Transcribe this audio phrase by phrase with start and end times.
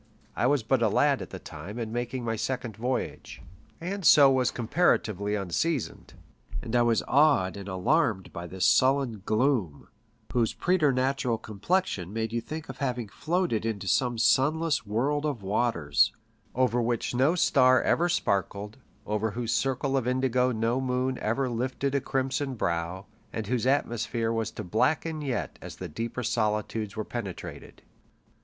[0.35, 3.39] I was but a lad at the time and making my second voyage,
[3.79, 6.15] and so was com paratively unseasoned;
[6.59, 9.89] and I was awed and alarmed by this sullen gloom,
[10.33, 16.11] whose preternatural complexion made you think of having floated into some sunless world of waters,
[16.55, 21.93] over which no star ever sparkled, over whose circle of indigo no moon ever lifted
[21.93, 27.05] a crimson brow, and whose atmosphere was to blacken yet as the deeper solitudes were
[27.05, 27.83] penetrated.